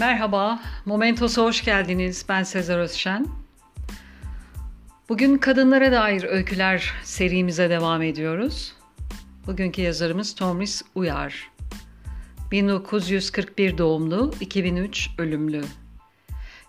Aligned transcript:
Merhaba, 0.00 0.60
Momentos'a 0.86 1.42
hoş 1.42 1.64
geldiniz. 1.64 2.24
Ben 2.28 2.42
Sezer 2.42 2.78
Özşen. 2.78 3.26
Bugün 5.08 5.38
kadınlara 5.38 5.92
dair 5.92 6.24
öyküler 6.24 6.92
serimize 7.04 7.70
devam 7.70 8.02
ediyoruz. 8.02 8.72
Bugünkü 9.46 9.82
yazarımız 9.82 10.34
Tomris 10.34 10.82
Uyar. 10.94 11.50
1941 12.50 13.78
doğumlu, 13.78 14.34
2003 14.40 15.10
ölümlü. 15.18 15.62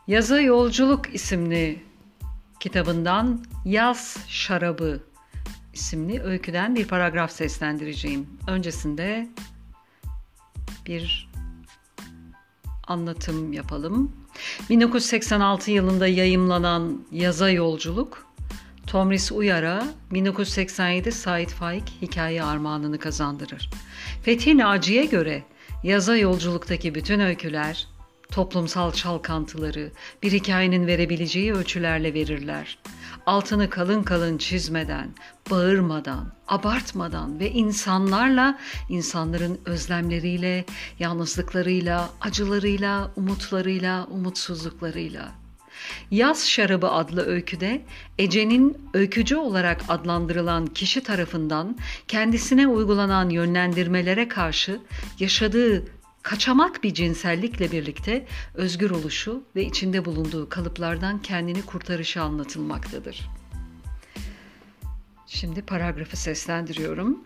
Yazı 0.07 0.41
Yolculuk 0.41 1.15
isimli 1.15 1.83
kitabından 2.59 3.45
Yaz 3.65 4.17
Şarabı 4.27 4.99
isimli 5.73 6.21
öyküden 6.21 6.75
bir 6.75 6.87
paragraf 6.87 7.31
seslendireceğim. 7.31 8.27
Öncesinde 8.47 9.27
bir 10.85 11.30
anlatım 12.91 13.53
yapalım. 13.53 14.11
1986 14.69 15.71
yılında 15.71 16.07
yayımlanan 16.07 17.01
Yaza 17.11 17.49
Yolculuk, 17.49 18.27
Tomris 18.87 19.31
Uyar'a 19.31 19.87
1987 20.11 21.11
Said 21.11 21.49
Faik 21.49 21.83
hikaye 22.01 22.43
armağanını 22.43 22.99
kazandırır. 22.99 23.69
Fethi 24.23 24.57
Naci'ye 24.57 25.05
göre 25.05 25.43
Yaza 25.83 26.17
Yolculuk'taki 26.17 26.95
bütün 26.95 27.19
öyküler, 27.19 27.87
toplumsal 28.31 28.91
çalkantıları 28.91 29.91
bir 30.23 30.31
hikayenin 30.31 30.87
verebileceği 30.87 31.53
ölçülerle 31.53 32.13
verirler 32.13 32.77
altını 33.25 33.69
kalın 33.69 34.03
kalın 34.03 34.37
çizmeden, 34.37 35.09
bağırmadan, 35.51 36.33
abartmadan 36.47 37.39
ve 37.39 37.51
insanlarla, 37.51 38.59
insanların 38.89 39.59
özlemleriyle, 39.65 40.65
yalnızlıklarıyla, 40.99 42.09
acılarıyla, 42.21 43.11
umutlarıyla, 43.15 44.07
umutsuzluklarıyla. 44.11 45.31
Yaz 46.11 46.49
Şarabı 46.49 46.91
adlı 46.91 47.25
öyküde 47.25 47.81
Ece'nin 48.17 48.77
öykücü 48.93 49.35
olarak 49.35 49.81
adlandırılan 49.89 50.67
kişi 50.67 51.03
tarafından 51.03 51.77
kendisine 52.07 52.67
uygulanan 52.67 53.29
yönlendirmelere 53.29 54.27
karşı 54.27 54.79
yaşadığı 55.19 55.85
kaçamak 56.23 56.83
bir 56.83 56.93
cinsellikle 56.93 57.71
birlikte 57.71 58.25
özgür 58.55 58.91
oluşu 58.91 59.43
ve 59.55 59.63
içinde 59.65 60.05
bulunduğu 60.05 60.49
kalıplardan 60.49 61.21
kendini 61.21 61.61
kurtarışı 61.61 62.21
anlatılmaktadır. 62.21 63.29
Şimdi 65.27 65.61
paragrafı 65.61 66.17
seslendiriyorum. 66.17 67.19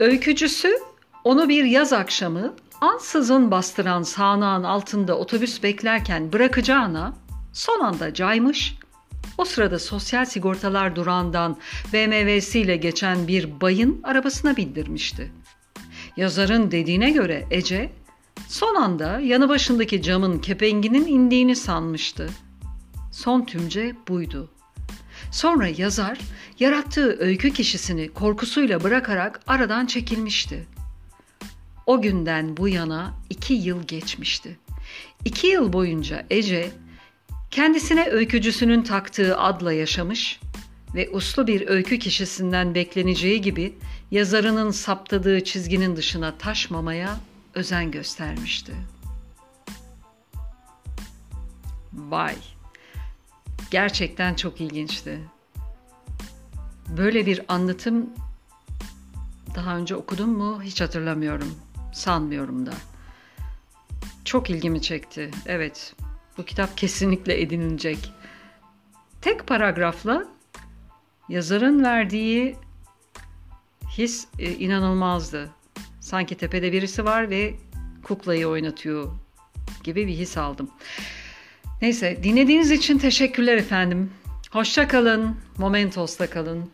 Öykücüsü 0.00 0.78
onu 1.24 1.48
bir 1.48 1.64
yaz 1.64 1.92
akşamı 1.92 2.54
ansızın 2.80 3.50
bastıran 3.50 4.02
sağanağın 4.02 4.64
altında 4.64 5.18
otobüs 5.18 5.62
beklerken 5.62 6.32
bırakacağına 6.32 7.14
son 7.52 7.80
anda 7.80 8.14
caymış, 8.14 8.74
o 9.38 9.44
sırada 9.44 9.78
sosyal 9.78 10.24
sigortalar 10.24 10.96
durağından 10.96 11.56
BMW'siyle 11.92 12.76
geçen 12.76 13.28
bir 13.28 13.60
bayın 13.60 14.00
arabasına 14.02 14.56
bindirmişti. 14.56 15.32
Yazarın 16.16 16.70
dediğine 16.70 17.10
göre 17.10 17.46
Ece 17.50 17.90
son 18.48 18.74
anda 18.74 19.20
yanı 19.20 19.48
başındaki 19.48 20.02
camın 20.02 20.38
kepenginin 20.38 21.06
indiğini 21.06 21.56
sanmıştı. 21.56 22.30
Son 23.12 23.44
tümce 23.44 23.96
buydu. 24.08 24.50
Sonra 25.32 25.68
yazar 25.68 26.18
yarattığı 26.58 27.18
öykü 27.18 27.50
kişisini 27.52 28.08
korkusuyla 28.08 28.82
bırakarak 28.82 29.40
aradan 29.46 29.86
çekilmişti. 29.86 30.66
O 31.86 32.02
günden 32.02 32.56
bu 32.56 32.68
yana 32.68 33.14
iki 33.30 33.54
yıl 33.54 33.82
geçmişti. 33.82 34.58
İki 35.24 35.46
yıl 35.46 35.72
boyunca 35.72 36.26
Ece 36.30 36.70
kendisine 37.50 38.08
öykücüsünün 38.10 38.82
taktığı 38.82 39.38
adla 39.38 39.72
yaşamış 39.72 40.40
ve 40.94 41.10
uslu 41.10 41.46
bir 41.46 41.68
öykü 41.68 41.98
kişisinden 41.98 42.74
bekleneceği 42.74 43.40
gibi 43.40 43.74
yazarının 44.10 44.70
saptadığı 44.70 45.44
çizginin 45.44 45.96
dışına 45.96 46.38
taşmamaya 46.38 47.20
özen 47.54 47.90
göstermişti. 47.90 48.72
Vay! 51.92 52.36
Gerçekten 53.70 54.34
çok 54.34 54.60
ilginçti. 54.60 55.18
Böyle 56.88 57.26
bir 57.26 57.40
anlatım 57.48 58.10
daha 59.54 59.76
önce 59.76 59.96
okudum 59.96 60.30
mu 60.30 60.62
hiç 60.62 60.80
hatırlamıyorum. 60.80 61.54
Sanmıyorum 61.92 62.66
da. 62.66 62.72
Çok 64.24 64.50
ilgimi 64.50 64.82
çekti. 64.82 65.30
Evet, 65.46 65.94
bu 66.38 66.44
kitap 66.44 66.76
kesinlikle 66.76 67.40
edinilecek. 67.42 68.12
Tek 69.20 69.46
paragrafla 69.46 70.24
yazarın 71.28 71.84
verdiği 71.84 72.56
his 73.98 74.26
e, 74.38 74.52
inanılmazdı. 74.52 75.50
Sanki 76.00 76.34
tepede 76.34 76.72
birisi 76.72 77.04
var 77.04 77.30
ve 77.30 77.54
kuklayı 78.02 78.48
oynatıyor 78.48 79.12
gibi 79.84 80.06
bir 80.06 80.14
his 80.14 80.36
aldım. 80.36 80.70
Neyse 81.82 82.20
dinlediğiniz 82.22 82.70
için 82.70 82.98
teşekkürler 82.98 83.56
efendim. 83.56 84.10
Hoşça 84.50 84.88
kalın. 84.88 85.36
Momentos'ta 85.58 86.30
kalın. 86.30 86.70